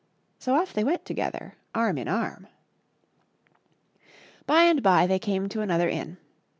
So 0.39 0.55
off 0.55 0.73
they 0.73 0.83
went 0.83 1.05
together 1.05 1.53
arm 1.75 1.99
in 1.99 2.07
arm. 2.07 2.47
By 4.47 4.63
and 4.63 4.81
by 4.81 5.05
they 5.05 5.19
came 5.19 5.47
to 5.49 5.61
another 5.61 5.89
inn. 5.89 6.17